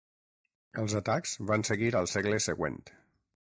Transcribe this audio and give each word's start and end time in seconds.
Els 0.83 0.95
atacs 0.99 1.33
van 1.51 1.67
seguir 1.69 1.91
al 2.01 2.09
segle 2.15 2.41
següent. 2.47 2.81